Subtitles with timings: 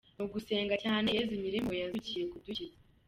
[0.15, 2.77] ni ugusenga cyane Yezu Nyirimpuhwe yazukiye kudukiza.